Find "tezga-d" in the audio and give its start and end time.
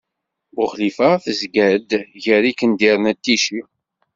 1.23-1.89